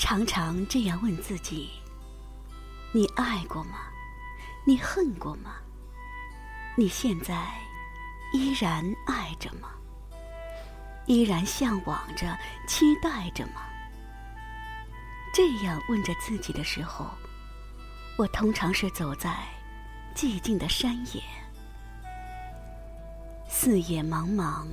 [0.00, 1.68] 常常这样问自己：
[2.90, 3.80] 你爱过吗？
[4.64, 5.56] 你恨过吗？
[6.74, 7.46] 你现在
[8.32, 9.68] 依然爱着吗？
[11.04, 12.34] 依然向往着、
[12.66, 13.60] 期待着吗？
[15.34, 17.06] 这样问着自己的时候，
[18.16, 19.36] 我通常是走在
[20.16, 21.22] 寂静的山野，
[23.50, 24.66] 四野茫茫，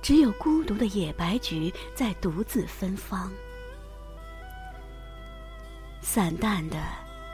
[0.00, 3.30] 只有孤独的野白菊在独自芬芳。
[6.08, 6.78] 散淡的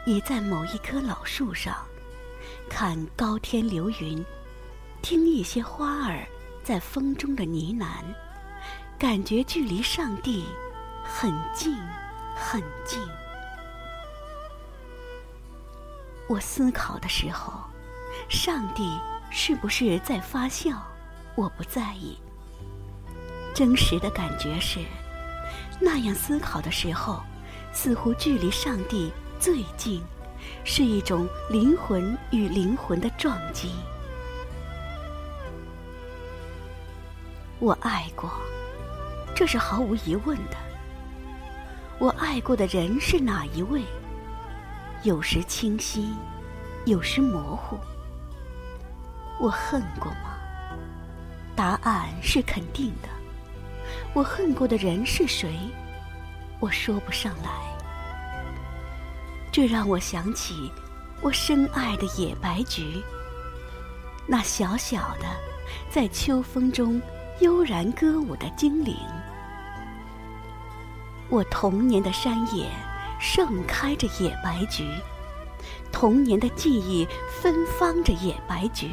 [0.07, 1.77] 倚在某一棵老树上，
[2.71, 4.25] 看高天流云，
[5.03, 6.27] 听一些花儿
[6.65, 8.03] 在风中的呢喃，
[8.99, 10.47] 感觉距离上帝
[11.05, 11.77] 很近。
[12.35, 12.99] 很近。
[16.27, 17.53] 我思考的时候，
[18.29, 18.99] 上帝
[19.31, 20.83] 是不是在发笑？
[21.37, 22.19] 我不在意。
[23.55, 24.81] 真实的感觉是，
[25.79, 27.23] 那样思考的时候，
[27.73, 30.03] 似乎距离上帝最近，
[30.63, 33.73] 是一种灵魂与灵魂的撞击。
[37.59, 38.31] 我爱过，
[39.35, 40.57] 这是毫无疑问的。
[41.99, 43.83] 我爱过的人是哪一位？
[45.03, 46.15] 有时清晰，
[46.85, 47.79] 有时模糊。
[49.41, 50.37] 我恨过吗？
[51.57, 53.09] 答案是肯定的。
[54.15, 55.51] 我恨过的人是谁？
[56.63, 57.51] 我说不上来。
[59.51, 60.71] 这让我想起
[61.21, 63.03] 我深爱的野白菊，
[64.29, 65.27] 那小小的，
[65.91, 67.03] 在秋风中
[67.41, 68.97] 悠然歌舞的精灵。
[71.29, 72.71] 我童年的山野
[73.19, 74.87] 盛开着野白菊，
[75.91, 77.05] 童年的记忆
[77.41, 78.89] 芬芳着野白菊。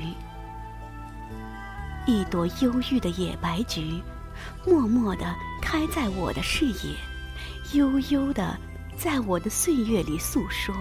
[2.07, 4.01] 一朵忧郁的野白菊，
[4.65, 6.95] 默默地开在我的视野，
[7.73, 8.57] 悠悠地
[8.97, 10.75] 在我的岁月里诉说。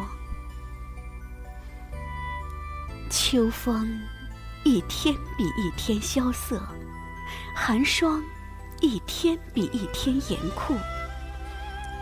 [3.10, 4.00] 秋风
[4.64, 6.62] 一天比一天萧瑟，
[7.54, 8.22] 寒霜
[8.80, 10.74] 一天比一天严酷。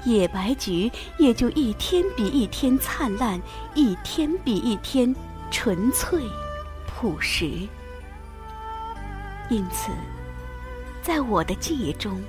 [0.04, 3.40] 野白菊也就一天比一天灿烂，
[3.74, 5.14] 一天比一天
[5.50, 6.22] 纯粹、
[6.86, 7.68] 朴实。
[9.50, 9.90] 因此，
[11.02, 12.22] 在我的记忆中，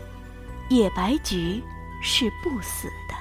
[0.70, 1.62] 野白菊
[2.02, 3.16] 是不死的。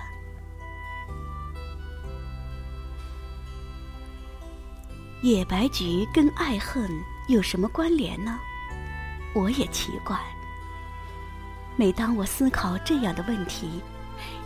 [5.22, 6.88] 野白菊跟爱恨
[7.28, 8.38] 有什么关联呢？
[9.34, 10.18] 我也奇怪。
[11.74, 13.82] 每当我思考这样的问题，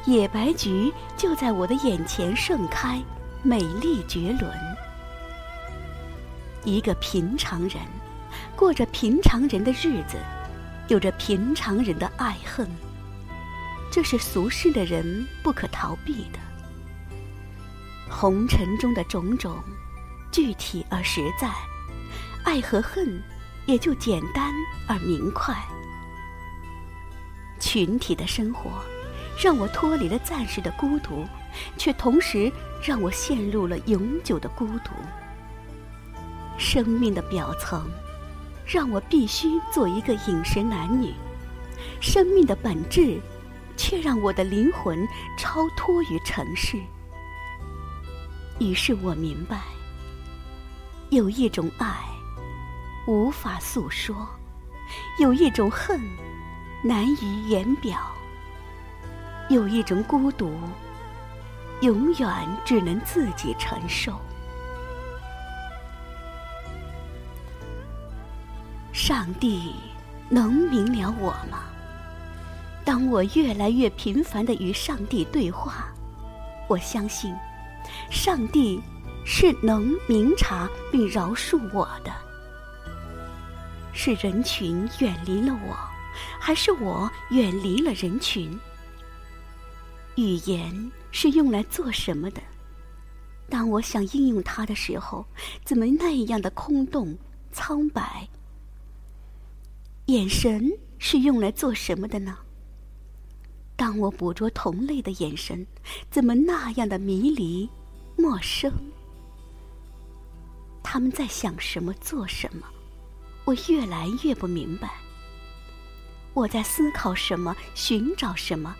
[0.04, 3.00] 野白菊就在我的眼前盛开，
[3.42, 4.50] 美丽绝伦。
[6.64, 7.82] 一个平常人，
[8.56, 10.18] 过着平常人的日子，
[10.88, 12.68] 有着平常人的爱恨，
[13.90, 16.38] 这是俗世的人不可逃避的。
[18.08, 19.62] 红尘中的种种，
[20.30, 21.50] 具体而实在，
[22.44, 23.22] 爱和恨
[23.66, 24.52] 也就简单
[24.86, 25.54] 而明快。
[27.58, 28.70] 群体的生活。
[29.42, 31.24] 让我脱离了暂时的孤独，
[31.78, 32.52] 却同时
[32.84, 34.90] 让我陷入了永久的孤独。
[36.58, 37.88] 生命的表层，
[38.66, 41.14] 让我必须做一个饮食男女；
[42.02, 43.18] 生命的本质，
[43.76, 46.78] 却让我的灵魂超脱于尘世。
[48.58, 49.62] 于是我明白，
[51.10, 51.96] 有一种爱
[53.06, 54.28] 无法诉说，
[55.18, 56.00] 有一种恨
[56.82, 57.98] 难于言表。
[59.48, 60.54] 有一种孤独，
[61.80, 62.28] 永远
[62.64, 64.12] 只能自己承受。
[68.92, 69.74] 上帝
[70.28, 71.64] 能明了我吗？
[72.84, 75.92] 当我越来越频繁的与上帝对话，
[76.68, 77.34] 我相信，
[78.10, 78.80] 上帝
[79.24, 82.12] 是能明察并饶恕我的。
[83.92, 85.76] 是人群远离了我，
[86.40, 88.58] 还是我远离了人群？
[90.16, 92.40] 语言是用来做什么的？
[93.48, 95.24] 当我想应用它的时候，
[95.64, 97.16] 怎么那样的空洞、
[97.52, 98.28] 苍白？
[100.06, 102.36] 眼神是用来做什么的呢？
[103.80, 105.66] 当我捕捉同类的眼神，
[106.10, 107.66] 怎么那样的迷离、
[108.14, 108.70] 陌生？
[110.82, 112.66] 他们在想什么、做什么？
[113.46, 114.90] 我越来越不明白。
[116.34, 117.56] 我在思考什么？
[117.74, 118.76] 寻找什么？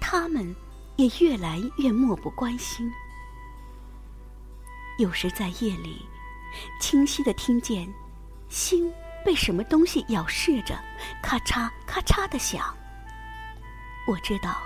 [0.00, 0.52] 他们
[0.96, 2.90] 也越来越漠不关心。
[4.98, 6.04] 有时在夜里，
[6.80, 7.88] 清晰的听见
[8.48, 8.92] 心
[9.24, 10.76] 被什么东西咬噬着，
[11.22, 12.76] 咔嚓咔嚓的响。
[14.08, 14.56] 我知道，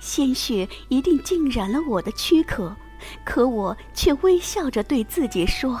[0.00, 2.72] 鲜血一定浸染了我的躯壳，
[3.24, 5.80] 可我却微笑着对自己说：“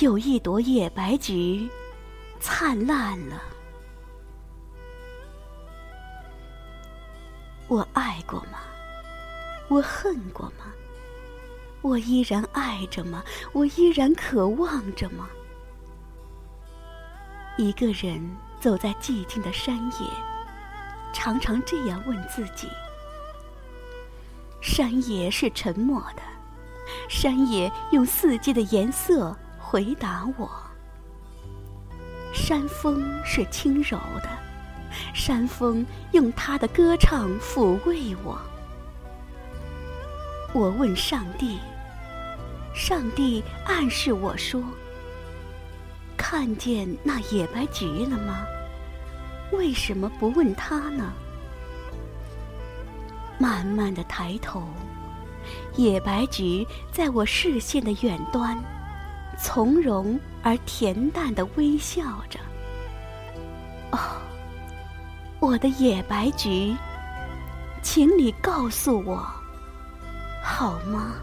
[0.00, 1.68] 有一朵野白菊，
[2.40, 3.42] 灿烂了。”
[7.68, 8.60] 我爱过吗？
[9.68, 10.72] 我恨过吗？
[11.82, 13.22] 我依然爱着吗？
[13.52, 15.28] 我依然渴望着吗？
[17.58, 18.18] 一个人
[18.58, 20.08] 走在寂静的山野，
[21.14, 22.68] 常常这样问自己：
[24.60, 26.22] 山野是沉默的，
[27.08, 30.46] 山野用四季的颜色回答我；
[32.34, 34.28] 山风是轻柔的，
[35.14, 38.38] 山风用它的歌唱抚慰我。
[40.52, 41.58] 我问上帝，
[42.74, 44.62] 上帝暗示我说。
[46.16, 48.44] 看见那野白菊了吗？
[49.52, 51.12] 为什么不问他呢？
[53.38, 54.62] 慢慢的抬头，
[55.76, 58.56] 野白菊在我视线的远端，
[59.38, 62.38] 从容而恬淡的微笑着。
[63.90, 63.98] 哦，
[65.40, 66.74] 我的野白菊，
[67.82, 69.24] 请你告诉我，
[70.42, 71.14] 好吗？